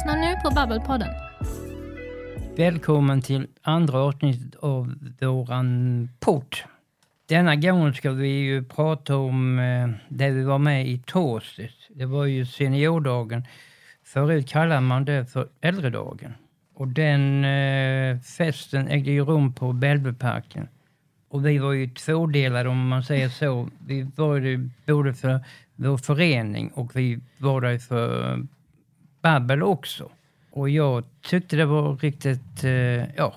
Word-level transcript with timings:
lyssnar 0.00 0.16
nu 0.16 0.36
på 0.42 0.50
Babbelpodden. 0.50 1.08
Välkommen 2.56 3.22
till 3.22 3.46
andra 3.62 3.98
avsnittet 3.98 4.54
av 4.54 4.94
våran 5.20 6.08
podd. 6.20 6.56
Denna 7.28 7.56
gång 7.56 7.94
ska 7.94 8.10
vi 8.10 8.28
ju 8.28 8.64
prata 8.64 9.16
om 9.16 9.58
eh, 9.58 9.88
det 10.08 10.30
vi 10.30 10.42
var 10.42 10.58
med 10.58 10.88
i 10.88 10.98
torsdags. 10.98 11.88
Det 11.88 12.06
var 12.06 12.24
ju 12.24 12.46
seniordagen. 12.46 13.44
Förut 14.04 14.48
kallade 14.48 14.80
man 14.80 15.04
det 15.04 15.26
för 15.26 15.48
äldredagen. 15.60 16.34
Och 16.74 16.88
den 16.88 17.44
eh, 17.44 18.18
festen 18.20 18.88
ägde 18.88 19.10
ju 19.10 19.24
rum 19.24 19.52
på 19.52 19.72
Bellbyparken. 19.72 20.68
Och 21.28 21.46
vi 21.46 21.58
var 21.58 21.72
ju 21.72 21.88
tvådelade 21.88 22.68
om 22.68 22.88
man 22.88 23.02
säger 23.02 23.28
så. 23.28 23.68
Vi 23.86 24.02
var 24.16 24.36
ju 24.36 24.70
både 24.86 25.14
för 25.14 25.40
vår 25.76 25.98
förening 25.98 26.68
och 26.68 26.96
vi 26.96 27.20
var 27.38 27.60
där 27.60 27.78
för 27.78 28.38
Babbel 29.22 29.62
också. 29.62 30.10
Och 30.50 30.70
jag 30.70 31.04
tyckte 31.22 31.56
det 31.56 31.66
var 31.66 31.96
riktigt, 31.96 32.64
eh, 32.64 33.14
ja, 33.16 33.34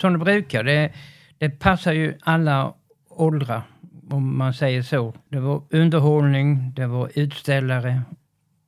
som 0.00 0.12
det 0.12 0.18
brukar. 0.18 0.64
Det, 0.64 0.92
det 1.38 1.50
passar 1.50 1.92
ju 1.92 2.14
alla 2.22 2.74
åldrar, 3.08 3.62
om 4.10 4.38
man 4.38 4.54
säger 4.54 4.82
så. 4.82 5.14
Det 5.28 5.40
var 5.40 5.62
underhållning, 5.70 6.72
det 6.76 6.86
var 6.86 7.10
utställare 7.14 8.02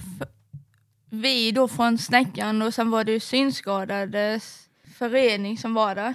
vi 1.09 1.51
då 1.51 1.67
från 1.67 1.97
Snäckan 1.97 2.61
och 2.61 2.73
sen 2.73 2.91
var 2.91 3.03
det 3.03 3.11
ju 3.11 3.19
synskadades 3.19 4.69
förening 4.97 5.57
som 5.57 5.73
var 5.73 5.95
där. 5.95 6.13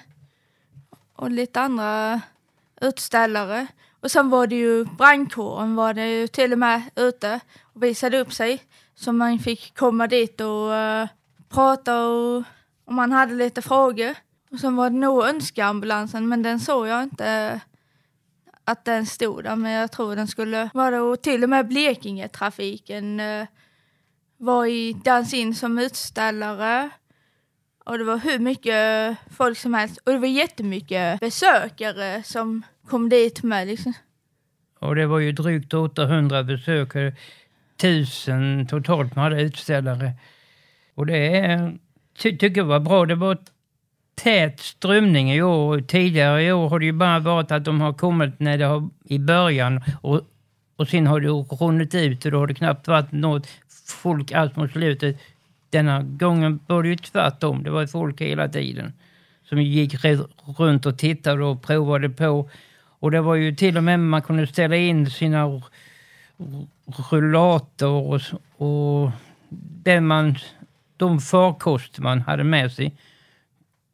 Och 1.13 1.31
lite 1.31 1.61
andra 1.61 2.21
utställare. 2.81 3.67
Och 4.01 4.11
sen 4.11 4.31
var 4.31 4.47
det 4.47 4.57
ju 4.57 4.85
brandkåren 4.85 5.75
var 5.75 5.95
det 5.95 6.09
ju 6.09 6.27
till 6.27 6.53
och 6.53 6.59
med 6.59 6.83
ute 6.97 7.41
och 7.63 7.83
visade 7.83 8.19
upp 8.19 8.33
sig. 8.33 8.63
Så 8.95 9.13
man 9.13 9.39
fick 9.39 9.79
komma 9.79 10.07
dit 10.07 10.41
och 10.41 10.71
uh, 10.71 11.09
prata 11.49 12.05
och 12.05 12.45
om 12.85 12.95
man 12.95 13.13
hade 13.13 13.35
lite 13.35 13.63
frågor. 13.63 14.15
Och 14.51 14.61
sen 14.61 14.77
var 14.77 14.91
det 14.91 14.97
nog 14.97 15.25
önskeambulansen 15.25 16.29
men 16.29 16.43
den 16.43 16.61
såg 16.61 16.87
jag 16.87 17.03
inte 17.03 17.61
att 18.71 18.85
den 18.85 19.07
stod 19.07 19.45
där. 19.45 19.57
Men 19.57 19.73
jag 19.73 19.93
tror 19.93 20.17
den 20.17 20.27
skulle 20.27 20.71
vara 20.75 20.91
där 20.91 21.01
och 21.01 21.23
till 21.23 21.43
och 21.43 21.51
med 21.51 21.69
Blekinge-trafiken 21.69 23.21
eh, 23.21 23.47
var 24.37 24.67
i 24.67 24.93
Dans 25.05 25.35
in 25.35 25.55
som 25.55 25.79
utställare. 25.79 26.91
Och 27.85 27.99
det 27.99 28.05
var 28.05 28.19
hur 28.19 28.39
mycket 28.39 29.17
folk 29.31 29.59
som 29.59 29.75
helst. 29.75 29.99
Och 30.05 30.13
det 30.13 30.19
var 30.19 30.27
jättemycket 30.27 31.21
besökare 31.21 32.23
som 32.23 32.63
kom 32.87 33.09
dit 33.09 33.43
med. 33.43 33.67
Liksom. 33.67 33.93
Och 34.79 34.95
det 34.95 35.07
var 35.07 35.19
ju 35.19 35.33
drygt 35.33 35.75
800 35.75 36.43
besökare. 36.43 37.15
Tusen 37.77 38.67
totalt 38.67 39.17
man 39.17 39.23
hade 39.23 39.43
utställare. 39.43 40.13
Och 40.95 41.07
det 41.07 41.73
ty 42.19 42.39
tycker 42.39 42.61
jag 42.61 42.65
var 42.65 42.81
bra. 42.81 43.07
Det 43.07 43.15
var 43.15 43.39
tät 44.23 44.61
strömning 44.61 45.33
i 45.33 45.43
år. 45.43 45.81
Tidigare 45.81 46.43
i 46.43 46.53
år 46.53 46.69
har 46.69 46.79
det 46.79 46.85
ju 46.85 46.93
bara 46.93 47.19
varit 47.19 47.51
att 47.51 47.65
de 47.65 47.81
har 47.81 47.93
kommit 47.93 48.41
när 48.41 48.59
det 48.59 48.65
har, 48.65 48.89
i 49.05 49.19
början 49.19 49.81
och, 50.01 50.21
och 50.77 50.89
sen 50.89 51.07
har 51.07 51.21
det 51.21 51.29
runnit 51.29 51.95
ut 51.95 52.25
och 52.25 52.31
då 52.31 52.39
har 52.39 52.47
det 52.47 52.55
knappt 52.55 52.89
varit 52.89 53.13
något 53.13 53.49
folk 54.03 54.33
alls 54.33 54.57
mot 54.57 54.73
slutet. 54.73 55.17
Denna 55.71 56.03
gången 56.03 56.61
var 56.67 56.83
det 56.83 56.89
ju 56.89 56.97
tvärtom. 56.97 57.63
Det 57.63 57.71
var 57.71 57.87
folk 57.87 58.21
hela 58.21 58.49
tiden 58.49 58.93
som 59.49 59.63
gick 59.63 60.05
runt 60.59 60.87
och 60.87 60.99
tittade 60.99 61.45
och 61.45 61.63
provade 61.63 62.09
på. 62.09 62.51
Och 63.01 63.11
det 63.11 63.21
var 63.21 63.35
ju 63.35 63.55
till 63.55 63.77
och 63.77 63.85
med 63.85 64.01
man 64.01 64.23
kunde 64.23 64.47
ställa 64.47 64.77
in 64.77 65.11
sina 65.11 65.63
rullator 67.11 67.91
och, 67.91 68.21
och 68.67 69.11
det 69.85 70.01
man, 70.01 70.37
de 70.97 71.21
farkost 71.21 71.99
man 71.99 72.21
hade 72.21 72.45
med 72.45 72.73
sig 72.73 72.93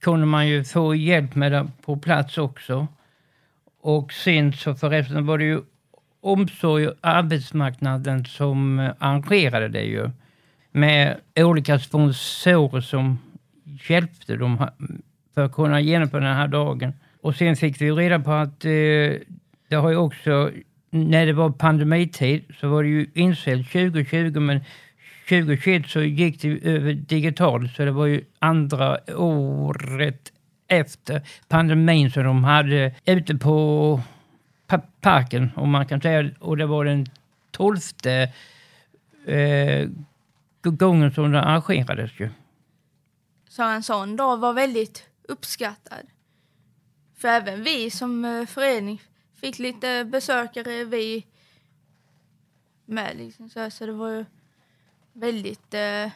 kunde 0.07 0.27
man 0.27 0.49
ju 0.49 0.65
få 0.65 0.95
hjälp 0.95 1.35
med 1.35 1.71
på 1.83 1.97
plats 1.97 2.39
också. 2.39 2.87
Och 3.81 4.13
sen 4.13 4.53
så 4.53 4.75
förresten 4.75 5.27
var 5.27 5.39
det 5.39 5.45
ju 5.45 5.61
omsorg 6.21 6.89
och 6.89 6.95
arbetsmarknaden 7.01 8.25
som 8.25 8.79
eh, 8.79 8.93
arrangerade 8.99 9.69
det 9.69 9.83
ju. 9.83 10.11
Med 10.73 11.17
olika 11.37 11.79
sponsorer 11.79 12.81
som 12.81 13.19
hjälpte 13.89 14.37
dem 14.37 14.67
för 15.35 15.45
att 15.45 15.53
kunna 15.53 15.81
genomföra 15.81 16.25
den 16.25 16.37
här 16.37 16.49
dagen. 16.49 16.93
Och 17.21 17.35
sen 17.35 17.57
fick 17.57 17.81
vi 17.81 17.91
reda 17.91 18.19
på 18.19 18.33
att 18.33 18.65
eh, 18.65 18.71
det 19.69 19.77
har 19.77 19.91
ju 19.91 19.97
också, 19.97 20.51
när 20.91 21.27
det 21.27 21.33
var 21.33 21.51
pandemitid 21.51 22.45
så 22.61 22.69
var 22.69 22.83
det 22.83 22.89
ju 22.89 23.07
inställt 23.15 23.73
2020 23.73 24.41
men 24.41 24.61
2021 25.29 25.87
så 25.89 26.01
gick 26.01 26.43
det 26.43 26.49
över 26.63 26.93
digitalt 26.93 27.73
så 27.77 27.85
det 27.85 27.91
var 27.91 28.07
ju 28.07 28.25
andra 28.39 28.99
året 29.17 30.33
efter 30.69 31.29
pandemin 31.49 32.11
som 32.11 32.25
de 32.25 32.45
hade 32.45 32.95
ute 33.05 33.35
på 33.35 34.01
parken 35.01 35.51
om 35.57 35.71
man 35.71 35.87
kan 35.87 36.01
säga. 36.01 36.31
Och 36.41 36.57
det 36.57 36.67
var 36.67 36.85
den 36.85 37.07
tolfte 37.51 38.33
eh, 39.27 39.89
gången 40.63 41.13
som 41.13 41.33
det 41.33 41.41
arrangerades 41.41 42.11
ju. 42.21 42.31
Så 43.49 43.63
en 43.63 43.83
sån 43.83 44.17
dag 44.17 44.37
var 44.37 44.53
väldigt 44.53 45.09
uppskattad. 45.29 46.07
För 47.17 47.29
även 47.29 47.63
vi 47.63 47.91
som 47.91 48.25
eh, 48.25 48.47
förening 48.47 49.03
fick 49.41 49.59
lite 49.59 50.05
besökare, 50.05 50.85
vi 50.85 51.27
med 52.85 53.17
liksom 53.17 53.51
så, 53.51 53.71
så 53.71 53.87
det 53.87 53.93
var 53.93 54.11
ju 54.11 54.25
väldigt 55.17 55.75
eh, 55.75 56.11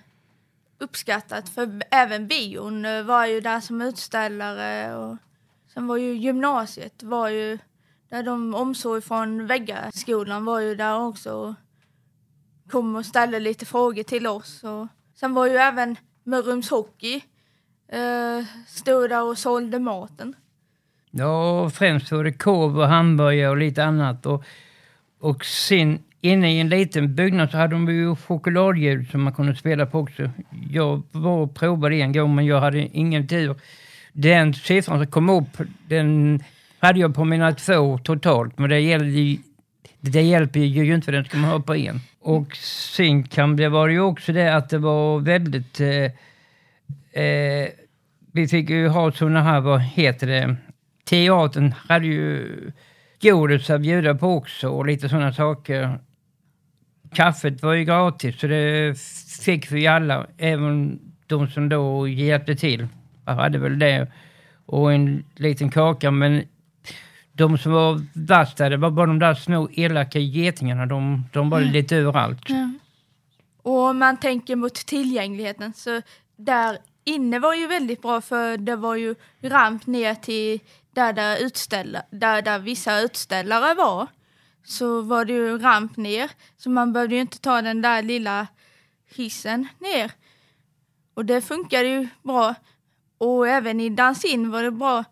uppskattat. 0.78 1.48
För 1.48 1.82
även 1.90 2.26
bion 2.26 2.84
eh, 2.84 3.02
var 3.02 3.26
ju 3.26 3.40
där 3.40 3.60
som 3.60 3.82
utställare 3.82 4.96
och 4.96 5.16
sen 5.74 5.86
var 5.86 5.96
ju 5.96 6.14
gymnasiet 6.14 7.02
var 7.02 7.28
ju 7.28 7.58
där 8.08 8.22
de 8.22 8.54
omsorg 8.54 9.02
från 9.02 9.46
Väggaskolan 9.46 10.44
var 10.44 10.60
ju 10.60 10.74
där 10.74 11.00
också 11.00 11.32
och 11.32 11.54
kom 12.70 12.96
och 12.96 13.06
ställde 13.06 13.40
lite 13.40 13.66
frågor 13.66 14.02
till 14.02 14.26
oss. 14.26 14.64
Och 14.64 14.86
sen 15.14 15.34
var 15.34 15.46
ju 15.46 15.56
även 15.56 15.96
Mörrums 16.24 16.70
Hockey 16.70 17.14
eh, 17.88 18.44
stod 18.66 19.10
där 19.10 19.22
och 19.22 19.38
sålde 19.38 19.78
maten. 19.78 20.36
Ja, 21.10 21.70
främst 21.70 22.12
var 22.12 22.24
det 22.24 22.32
korv 22.32 22.78
och 22.78 22.88
hamburgare 22.88 23.50
och 23.50 23.56
lite 23.56 23.84
annat. 23.84 24.26
Och, 24.26 24.44
och 25.20 25.44
sen 25.44 25.98
inne 26.20 26.52
i 26.52 26.60
en 26.60 26.68
liten 26.68 27.14
byggnad 27.14 27.50
så 27.50 27.56
hade 27.56 27.74
de 27.74 27.88
ju 27.88 28.16
chokladljud 28.16 29.10
som 29.10 29.22
man 29.22 29.32
kunde 29.32 29.56
spela 29.56 29.86
på 29.86 29.98
också. 29.98 30.30
Jag 30.70 31.02
var 31.12 31.36
och 31.36 31.54
provade 31.54 31.96
en 31.96 32.12
gång 32.12 32.34
men 32.34 32.46
jag 32.46 32.60
hade 32.60 32.78
ingen 32.96 33.28
tur. 33.28 33.54
Den 34.12 34.54
siffran 34.54 34.98
som 34.98 35.06
kom 35.06 35.30
upp, 35.30 35.58
den 35.88 36.40
hade 36.78 37.00
jag 37.00 37.14
på 37.14 37.24
mina 37.24 37.52
två 37.52 37.98
totalt. 37.98 38.58
Men 38.58 38.70
det 38.70 38.80
gällde 38.80 39.38
det 40.00 40.22
hjälper 40.22 40.60
ju 40.60 40.94
inte 40.94 41.04
för 41.04 41.12
den 41.12 41.24
ska 41.24 41.38
man 41.38 41.50
ha 41.50 41.60
på 41.60 41.74
en. 41.74 42.00
Och 42.20 42.56
sen 42.56 43.22
kan 43.22 43.56
det 43.56 43.68
var 43.68 43.88
ju 43.88 44.00
också 44.00 44.32
det 44.32 44.56
att 44.56 44.70
det 44.70 44.78
var 44.78 45.20
väldigt... 45.20 45.80
Eh, 45.80 47.22
eh, 47.24 47.68
vi 48.32 48.48
fick 48.48 48.70
ju 48.70 48.88
ha 48.88 49.12
såna 49.12 49.42
här, 49.42 49.60
vad 49.60 49.80
heter 49.80 50.26
det, 50.26 50.56
teatern 51.04 51.74
hade 51.88 52.06
ju 52.06 52.46
godis 53.22 53.70
att 53.70 53.80
bjuda 53.80 54.14
på 54.14 54.34
också 54.34 54.68
och 54.68 54.86
lite 54.86 55.08
sådana 55.08 55.32
saker. 55.32 55.98
Kaffet 57.14 57.62
var 57.62 57.72
ju 57.72 57.84
gratis 57.84 58.40
så 58.40 58.46
det 58.46 58.98
fick 59.44 59.72
vi 59.72 59.86
alla, 59.86 60.26
även 60.38 61.00
de 61.26 61.48
som 61.48 61.68
då 61.68 62.08
hjälpte 62.08 62.56
till. 62.56 62.86
Jag 63.24 63.34
hade 63.34 63.58
väl 63.58 63.78
det 63.78 64.12
och 64.66 64.92
en 64.92 65.24
liten 65.36 65.70
kaka 65.70 66.10
men 66.10 66.42
de 67.32 67.58
som 67.58 67.72
var 67.72 68.02
värst 68.12 68.56
där, 68.56 68.70
det 68.70 68.76
var 68.76 68.90
bara 68.90 69.06
de 69.06 69.18
där 69.18 69.34
små 69.34 69.68
elaka 69.72 70.18
getingarna. 70.18 70.86
De, 70.86 71.24
de 71.32 71.50
var 71.50 71.60
lite 71.60 71.96
överallt. 71.96 72.44
Ja. 72.48 72.72
Och 73.62 73.88
om 73.88 73.98
man 73.98 74.16
tänker 74.16 74.56
mot 74.56 74.74
tillgängligheten 74.74 75.72
så 75.72 76.02
där 76.36 76.78
inne 77.04 77.38
var 77.38 77.54
ju 77.54 77.66
väldigt 77.66 78.02
bra 78.02 78.20
för 78.20 78.56
det 78.56 78.76
var 78.76 78.94
ju 78.94 79.14
ramp 79.40 79.86
ner 79.86 80.14
till 80.14 80.60
där, 80.92 81.12
där, 81.12 81.36
utställa, 81.36 82.02
där, 82.10 82.42
där 82.42 82.58
vissa 82.58 83.00
utställare 83.00 83.74
var. 83.74 84.06
Så 84.64 85.00
var 85.00 85.24
det 85.24 85.32
ju 85.32 85.58
ramp 85.58 85.96
ner 85.96 86.30
så 86.56 86.70
man 86.70 86.92
behövde 86.92 87.14
ju 87.14 87.20
inte 87.20 87.38
ta 87.38 87.62
den 87.62 87.82
där 87.82 88.02
lilla 88.02 88.46
hissen 89.14 89.68
ner. 89.78 90.12
Och 91.14 91.24
det 91.24 91.40
funkade 91.40 91.88
ju 91.88 92.08
bra. 92.22 92.54
Och 93.18 93.48
även 93.48 93.80
i 93.80 93.88
dansin 93.88 94.50
var 94.50 94.62
det 94.62 94.70
bra 94.70 95.04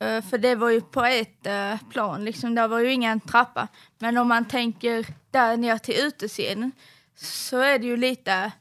eh, 0.00 0.24
för 0.24 0.38
det 0.38 0.54
var 0.54 0.70
ju 0.70 0.80
på 0.80 1.04
ett 1.04 1.46
eh, 1.46 1.76
plan, 1.90 2.24
liksom. 2.24 2.54
där 2.54 2.68
var 2.68 2.78
ju 2.78 2.92
ingen 2.92 3.20
trappa. 3.20 3.68
Men 3.98 4.18
om 4.18 4.28
man 4.28 4.44
tänker 4.44 5.06
där 5.30 5.56
ner 5.56 5.78
till 5.78 5.94
utescenen 5.94 6.72
så 7.16 7.58
är 7.58 7.78
det 7.78 7.86
ju 7.86 7.96
lite 7.96 8.52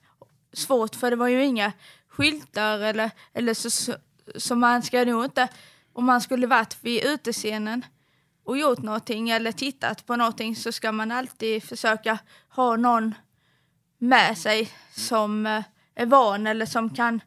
svårt 0.54 0.96
för 0.96 1.10
det 1.10 1.16
var 1.16 1.28
ju 1.28 1.46
inga 1.46 1.72
skyltar 2.20 2.80
eller, 2.80 3.12
eller 3.34 3.54
så, 3.54 3.70
så, 3.70 3.96
så 4.36 4.56
man 4.56 4.84
ska 4.84 5.06
nog 5.06 5.26
inte, 5.26 5.48
om 5.94 6.06
man 6.06 6.22
skulle 6.22 6.48
varit 6.48 6.78
vid 6.82 7.06
utescenen 7.06 7.86
och 8.44 8.58
gjort 8.58 8.82
någonting 8.82 9.30
eller 9.30 9.52
tittat 9.52 10.06
på 10.06 10.16
någonting 10.16 10.56
så 10.56 10.72
ska 10.72 10.92
man 10.92 11.12
alltid 11.12 11.64
försöka 11.64 12.20
ha 12.50 12.76
någon 12.76 13.16
med 13.98 14.38
sig 14.38 14.72
som 14.92 15.46
eh, 15.46 15.64
är 15.96 16.06
van 16.06 16.48
eller 16.48 16.66
som 16.66 16.90
kan 16.90 17.22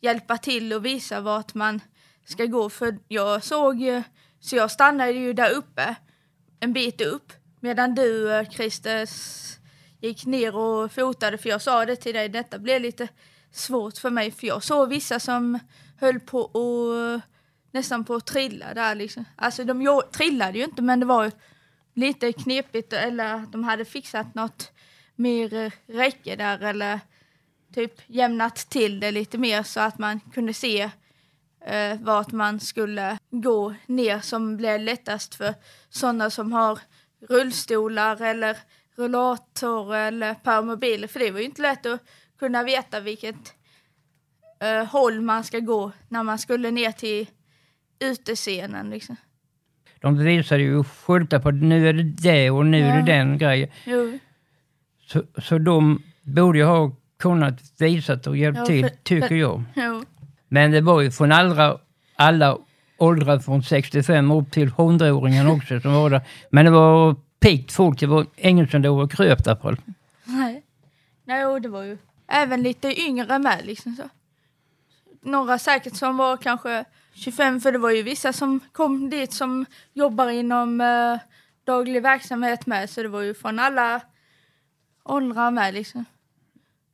hjälpa 0.00 0.38
till 0.38 0.72
och 0.72 0.84
visa 0.84 1.20
vart 1.20 1.54
man 1.54 1.80
ska 2.24 2.44
gå. 2.44 2.70
För 2.70 2.98
jag 3.08 3.44
såg 3.44 3.80
ju, 3.80 4.02
så 4.40 4.56
jag 4.56 4.70
stannade 4.70 5.12
ju 5.12 5.32
där 5.32 5.50
uppe 5.50 5.94
en 6.60 6.72
bit 6.72 7.00
upp 7.00 7.32
medan 7.60 7.94
du 7.94 8.32
eh, 8.34 8.48
Christer 8.50 9.08
gick 10.00 10.26
ner 10.26 10.56
och 10.56 10.92
fotade. 10.92 11.38
För 11.38 11.48
jag 11.48 11.62
sa 11.62 11.86
det 11.86 11.96
till 11.96 12.14
dig, 12.14 12.28
detta 12.28 12.58
blev 12.58 12.82
lite 12.82 13.08
svårt 13.52 13.98
för 13.98 14.10
mig 14.10 14.30
för 14.30 14.46
jag 14.46 14.62
såg 14.62 14.88
vissa 14.88 15.20
som 15.20 15.58
höll 15.96 16.20
på 16.20 16.40
och 16.40 17.20
nästan 17.70 18.04
på 18.04 18.14
att 18.14 18.26
trilla 18.26 18.74
där 18.74 18.94
liksom. 18.94 19.24
Alltså 19.36 19.64
de 19.64 20.02
trillade 20.12 20.58
ju 20.58 20.64
inte 20.64 20.82
men 20.82 21.00
det 21.00 21.06
var 21.06 21.32
lite 21.94 22.32
knepigt 22.32 22.92
eller 22.92 23.46
de 23.52 23.64
hade 23.64 23.84
fixat 23.84 24.34
något 24.34 24.72
mer 25.16 25.54
eh, 25.54 25.72
räcke 25.86 26.36
där 26.36 26.62
eller 26.62 27.00
typ 27.74 27.92
jämnat 28.06 28.56
till 28.56 29.00
det 29.00 29.10
lite 29.10 29.38
mer 29.38 29.62
så 29.62 29.80
att 29.80 29.98
man 29.98 30.20
kunde 30.20 30.54
se 30.54 30.90
eh, 31.66 32.00
vart 32.00 32.32
man 32.32 32.60
skulle 32.60 33.18
gå 33.30 33.74
ner 33.86 34.20
som 34.20 34.56
blev 34.56 34.80
lättast 34.80 35.34
för 35.34 35.54
sådana 35.90 36.30
som 36.30 36.52
har 36.52 36.78
rullstolar 37.28 38.22
eller 38.22 38.56
rullator 38.96 39.94
eller 39.94 40.34
permobil. 40.34 41.08
För 41.08 41.20
det 41.20 41.30
var 41.30 41.38
ju 41.38 41.44
inte 41.44 41.62
lätt 41.62 41.86
att 41.86 42.02
kunna 42.38 42.62
veta 42.62 43.00
vilket 43.00 43.54
eh, 44.60 44.84
håll 44.84 45.20
man 45.20 45.44
ska 45.44 45.58
gå 45.58 45.92
när 46.08 46.22
man 46.22 46.38
skulle 46.38 46.70
ner 46.70 46.92
till 46.92 47.26
utescenen. 47.98 48.90
Liksom. 48.90 49.16
De 50.00 50.18
visade 50.18 50.62
ju 50.62 50.84
skyltar 50.84 51.38
på 51.38 51.50
nu 51.50 51.88
är 51.88 51.92
det 51.92 52.02
det 52.02 52.50
och 52.50 52.66
nu 52.66 52.78
ja. 52.78 52.86
är 52.86 53.02
det 53.02 53.12
den 53.12 53.38
grejen. 53.38 53.68
Jo. 53.84 54.18
Så, 55.06 55.22
så 55.42 55.58
de 55.58 56.02
borde 56.22 56.58
ju 56.58 56.64
ha 56.64 56.96
kunnat 57.18 57.60
visa 57.78 58.20
och 58.26 58.36
hjälpt 58.36 58.58
ja, 58.58 58.66
till, 58.66 58.90
tycker 59.02 59.34
jag. 59.34 59.64
Jo. 59.74 60.04
Men 60.48 60.70
det 60.70 60.80
var 60.80 61.00
ju 61.00 61.10
från 61.10 61.32
alla, 61.32 61.80
alla 62.16 62.58
åldrar 62.98 63.38
från 63.38 63.62
65 63.62 64.30
upp 64.30 64.50
till 64.50 64.70
100-åringen 64.70 65.46
också 65.56 65.80
som 65.80 65.94
var 65.94 66.10
där. 66.10 66.20
Men 66.50 66.64
det 66.64 66.70
var 66.70 67.16
pikt 67.40 67.72
folk, 67.72 68.00
det 68.00 68.06
var 68.06 68.26
ingen 68.36 68.68
som 68.68 68.82
låg 68.82 68.98
och 68.98 69.12
kröp 69.12 69.44
där 69.44 69.54
på. 69.54 69.76
Nej. 70.24 70.62
Nej, 71.24 71.60
det 71.60 71.68
var 71.68 71.82
ju 71.82 71.98
även 72.28 72.62
lite 72.62 73.00
yngre 73.00 73.38
med 73.38 73.66
liksom 73.66 73.96
så. 73.96 74.08
Några 75.20 75.58
säkert 75.58 75.96
som 75.96 76.16
var 76.16 76.36
kanske 76.36 76.84
25, 77.14 77.60
för 77.60 77.72
det 77.72 77.78
var 77.78 77.90
ju 77.90 78.02
vissa 78.02 78.32
som 78.32 78.60
kom 78.72 79.10
dit 79.10 79.32
som 79.32 79.66
jobbar 79.92 80.28
inom 80.28 80.80
eh, 80.80 81.18
daglig 81.64 82.02
verksamhet 82.02 82.66
med, 82.66 82.90
så 82.90 83.02
det 83.02 83.08
var 83.08 83.22
ju 83.22 83.34
från 83.34 83.58
alla 83.58 84.00
åldrar 85.04 85.50
med 85.50 85.74
liksom. 85.74 86.04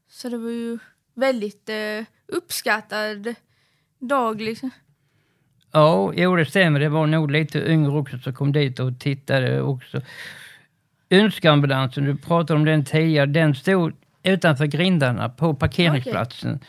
Så 0.08 0.28
det 0.28 0.38
var 0.38 0.50
ju 0.50 0.78
väldigt 1.14 1.68
eh, 1.68 2.04
uppskattad 2.26 3.34
dag 3.98 4.40
liksom. 4.40 4.70
Ja, 5.72 6.12
jo 6.16 6.36
det 6.36 6.46
stämmer. 6.46 6.80
Det 6.80 6.88
var 6.88 7.06
nog 7.06 7.30
lite 7.30 7.58
yngre 7.58 7.98
också 7.98 8.18
som 8.18 8.34
kom 8.34 8.52
dit 8.52 8.80
och 8.80 9.00
tittade 9.00 9.62
också. 9.62 10.00
Önskeambulansen, 11.10 12.04
du 12.04 12.16
pratade 12.16 12.58
om 12.58 12.64
den 12.64 12.84
tidigare, 12.84 13.26
den 13.26 13.54
stod 13.54 13.92
utanför 14.24 14.66
grindarna 14.66 15.28
på 15.28 15.54
parkeringsplatsen. 15.54 16.54
Okay. 16.54 16.68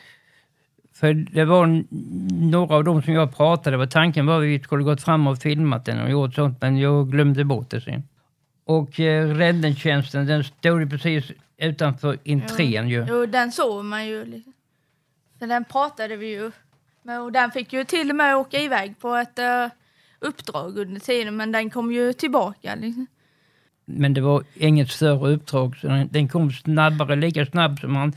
För 0.94 1.14
det 1.14 1.46
var 1.46 1.84
några 2.52 2.76
av 2.76 2.84
dem 2.84 3.02
som 3.02 3.14
jag 3.14 3.36
pratade 3.36 3.78
med, 3.78 3.92
tanken 3.92 4.26
var 4.26 4.38
att 4.38 4.44
vi 4.44 4.60
skulle 4.60 4.84
gått 4.84 5.02
fram 5.02 5.28
och 5.28 5.38
filmat 5.38 5.86
den 5.86 6.02
och 6.02 6.10
gjort 6.10 6.34
sånt, 6.34 6.62
men 6.62 6.78
jag 6.78 7.12
glömde 7.12 7.44
bort 7.44 7.70
det 7.70 7.82
sen. 7.82 8.04
Och 8.66 9.00
eh, 9.00 9.36
räddningstjänsten, 9.36 10.26
den 10.26 10.44
stod 10.44 10.82
ju 10.82 10.90
precis 10.90 11.32
utanför 11.58 12.18
entrén 12.26 12.90
ju. 12.90 13.06
Jo, 13.10 13.26
den 13.26 13.52
såg 13.52 13.86
man 13.86 14.08
ju. 14.08 14.26
Liksom. 14.26 14.54
För 15.40 15.48
den 15.48 15.66
pratade 15.66 16.16
vi 16.16 16.28
ju 16.28 16.52
med 17.02 17.22
och 17.22 17.32
den 17.32 17.52
fick 17.52 17.74
ju 17.74 17.84
till 17.84 18.10
och 18.10 18.16
med 18.16 18.36
åka 18.36 18.60
iväg 18.60 19.00
på 19.00 19.16
ett 19.16 19.40
uh, 19.40 19.72
uppdrag 20.20 20.78
under 20.78 21.02
tiden 21.02 21.36
men 21.36 21.52
den 21.52 21.70
kom 21.70 21.92
ju 21.92 22.14
tillbaka. 22.14 22.76
Liksom. 22.76 23.08
Men 23.86 24.14
det 24.14 24.22
var 24.22 24.44
inget 24.56 24.90
större 24.90 25.34
uppdrag 25.34 25.78
så 25.78 25.88
den, 25.88 26.08
den 26.12 26.28
kom 26.28 26.52
snabbare, 26.52 27.16
lika 27.16 27.46
snabbt 27.46 27.82
som 27.82 27.96
han 27.96 28.14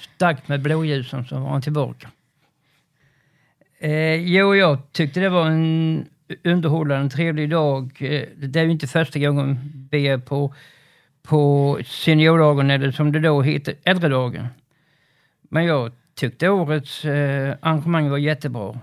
stack 0.00 0.48
med 0.48 0.62
blåljusen 0.62 1.24
så 1.24 1.38
var 1.38 1.48
han 1.48 1.62
tillbaka. 1.62 2.08
Eh, 3.78 4.14
jo, 4.14 4.54
jag 4.54 4.92
tyckte 4.92 5.20
det 5.20 5.28
var 5.28 5.46
en 5.46 6.06
underhållande, 6.44 7.10
trevlig 7.10 7.50
dag. 7.50 7.92
Eh, 8.00 8.28
det 8.36 8.60
är 8.60 8.64
ju 8.64 8.70
inte 8.70 8.86
första 8.86 9.18
gången 9.18 9.58
vi 9.90 10.08
är 10.08 10.18
på, 10.18 10.54
på 11.22 11.78
seniordagen 11.84 12.70
eller 12.70 12.90
som 12.90 13.12
det 13.12 13.20
då 13.20 13.42
heter, 13.42 13.74
äldredagen. 13.84 14.46
Men 15.42 15.64
jag 15.64 15.92
tyckte 16.14 16.48
årets 16.48 17.04
eh, 17.04 17.56
arrangemang 17.60 18.10
var 18.10 18.18
jättebra. 18.18 18.78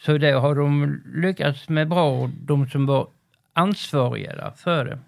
Så 0.00 0.18
det 0.18 0.32
har 0.32 0.54
de 0.54 1.00
lyckats 1.14 1.68
med 1.68 1.88
bra, 1.88 2.30
de 2.40 2.68
som 2.68 2.86
var 2.86 3.08
ansvariga 3.52 4.52
för 4.56 4.84
det. 4.84 4.98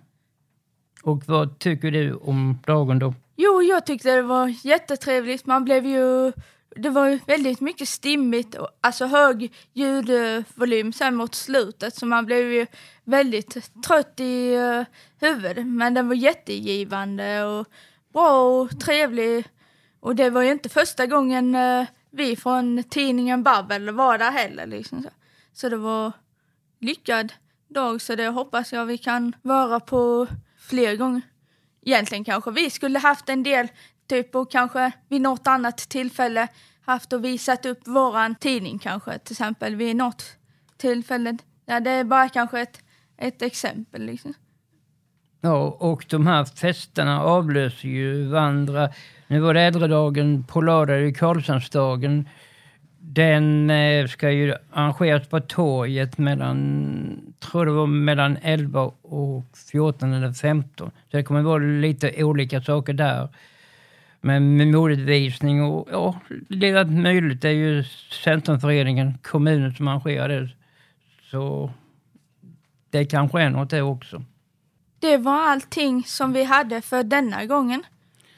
Och 1.06 1.22
vad 1.26 1.58
tycker 1.58 1.90
du 1.90 2.14
om 2.14 2.58
dagen 2.66 2.98
då? 2.98 3.14
Jo, 3.36 3.62
jag 3.62 3.86
tyckte 3.86 4.16
det 4.16 4.22
var 4.22 4.66
jättetrevligt. 4.66 5.46
Man 5.46 5.64
blev 5.64 5.86
ju... 5.86 6.32
Det 6.76 6.90
var 6.90 7.18
väldigt 7.26 7.60
mycket 7.60 7.88
stimmigt, 7.88 8.54
och, 8.54 8.68
alltså 8.80 9.06
hög 9.06 9.52
ljudvolym 9.72 10.92
sen 10.92 11.14
mot 11.14 11.34
slutet 11.34 11.94
så 11.94 12.06
man 12.06 12.26
blev 12.26 12.52
ju 12.52 12.66
väldigt 13.04 13.82
trött 13.86 14.20
i 14.20 14.56
uh, 14.56 14.84
huvudet. 15.20 15.66
Men 15.66 15.94
den 15.94 16.08
var 16.08 16.14
jättegivande 16.14 17.44
och 17.44 17.66
bra 18.12 18.60
och 18.60 18.80
trevlig 18.80 19.44
och 20.00 20.16
det 20.16 20.30
var 20.30 20.42
ju 20.42 20.50
inte 20.50 20.68
första 20.68 21.06
gången 21.06 21.54
eh, 21.54 21.86
vi 22.10 22.36
från 22.36 22.82
tidningen 22.82 23.42
Babbel 23.42 23.90
var 23.90 24.18
där 24.18 24.30
heller. 24.30 24.66
Liksom 24.66 25.02
så. 25.02 25.10
så 25.52 25.68
det 25.68 25.76
var 25.76 26.12
lyckad 26.80 27.32
dag, 27.68 28.02
så 28.02 28.14
det 28.14 28.28
hoppas 28.28 28.72
jag 28.72 28.86
vi 28.86 28.98
kan 28.98 29.36
vara 29.42 29.80
på 29.80 30.26
fler 30.68 30.96
gånger. 30.96 31.22
Egentligen 31.82 32.24
kanske 32.24 32.50
vi 32.50 32.70
skulle 32.70 32.98
haft 32.98 33.28
en 33.28 33.42
del, 33.42 33.68
typ 34.08 34.34
och 34.34 34.50
kanske 34.50 34.92
vid 35.08 35.20
något 35.20 35.46
annat 35.46 35.76
tillfälle 35.76 36.48
haft 36.80 37.12
och 37.12 37.24
visat 37.24 37.66
upp 37.66 37.86
våran 37.86 38.34
tidning 38.34 38.78
kanske, 38.78 39.18
till 39.18 39.32
exempel 39.32 39.76
vid 39.76 39.96
något 39.96 40.24
tillfälle. 40.76 41.38
Ja, 41.66 41.80
det 41.80 41.90
är 41.90 42.04
bara 42.04 42.28
kanske 42.28 42.60
ett, 42.60 42.80
ett 43.16 43.42
exempel 43.42 44.06
liksom. 44.06 44.34
Ja, 45.40 45.76
och 45.80 46.04
de 46.08 46.26
här 46.26 46.44
festerna 46.44 47.22
avlöser 47.22 47.88
ju 47.88 48.26
varandra. 48.26 48.90
Nu 49.26 49.40
var 49.40 49.54
det 49.54 49.60
äldredagen 49.60 50.44
på 50.44 50.60
lördag, 50.60 51.08
i 51.08 51.14
Karlshamnsdagen. 51.14 52.28
Den 52.98 53.70
eh, 53.70 54.06
ska 54.06 54.30
ju 54.30 54.54
arrangeras 54.72 55.28
på 55.28 55.40
torget 55.40 56.18
mellan 56.18 57.25
tror 57.38 57.66
det 57.66 57.72
var 57.72 57.86
mellan 57.86 58.38
11 58.42 58.92
och 59.02 59.44
14 59.72 60.12
eller 60.12 60.32
15. 60.32 60.90
Så 61.10 61.16
det 61.16 61.22
kommer 61.22 61.42
vara 61.42 61.58
lite 61.58 62.24
olika 62.24 62.62
saker 62.62 62.92
där. 62.92 63.28
Men 64.20 64.56
med 64.56 64.68
modevisning 64.68 65.62
och 65.62 65.88
ja, 65.92 66.20
det 66.48 66.68
är 66.68 66.76
allt 66.76 66.90
möjligt. 66.90 67.42
Det 67.42 67.48
är 67.48 67.52
ju 67.52 67.84
Centrumföreningen, 68.24 69.18
kommunen 69.22 69.74
som 69.74 69.88
arrangerar 69.88 70.28
det. 70.28 70.48
Så 71.30 71.70
det 72.90 73.04
kanske 73.04 73.42
är 73.42 73.50
något 73.50 73.70
det 73.70 73.82
också. 73.82 74.22
Det 74.98 75.16
var 75.16 75.48
allting 75.48 76.04
som 76.04 76.32
vi 76.32 76.44
hade 76.44 76.82
för 76.82 77.02
denna 77.02 77.46
gången. 77.46 77.82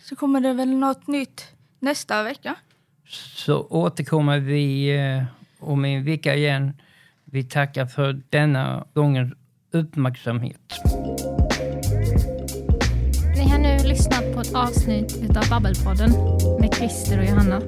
Så 0.02 0.16
kommer 0.16 0.40
det 0.40 0.52
väl 0.52 0.68
något 0.68 1.06
nytt 1.06 1.52
nästa 1.78 2.22
vecka. 2.22 2.54
Så 3.34 3.66
återkommer 3.70 4.38
vi 4.38 4.96
eh, 4.96 5.24
om 5.58 5.84
en 5.84 6.04
vecka 6.04 6.34
igen. 6.34 6.72
Vi 7.32 7.44
tackar 7.44 7.86
för 7.86 8.22
denna 8.30 8.86
gångens 8.94 9.32
uppmärksamhet. 9.72 10.60
Ni 13.36 13.48
har 13.48 13.58
nu 13.58 13.88
lyssnat 13.88 14.34
på 14.34 14.40
ett 14.40 14.54
avsnitt 14.54 15.36
av 15.36 15.48
Babbelpodden 15.50 16.10
med 16.60 16.74
Christer 16.74 17.18
och 17.18 17.24
Johanna. 17.24 17.60